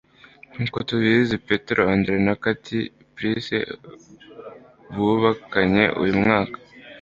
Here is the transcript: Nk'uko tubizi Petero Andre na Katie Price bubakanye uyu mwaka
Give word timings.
Nk'uko 0.53 0.77
tubizi 0.89 1.35
Petero 1.47 1.81
Andre 1.93 2.15
na 2.25 2.33
Katie 2.43 2.89
Price 3.15 3.57
bubakanye 4.93 5.83
uyu 6.01 6.15
mwaka 6.21 6.57